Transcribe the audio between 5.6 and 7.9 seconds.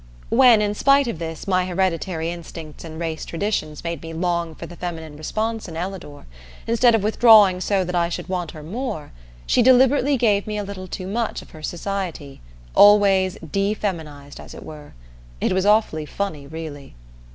in Ellador, instead of withdrawing so